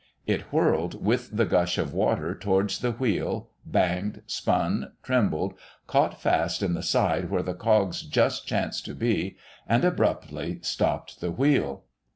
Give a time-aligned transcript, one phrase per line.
[0.25, 5.53] It whirled with the gush of water towards the wheel, banged, spun, trembled,
[5.85, 9.37] caught fast in the side where the cogs just chanced to be
[9.69, 11.83] and abruptly stopped the wheel.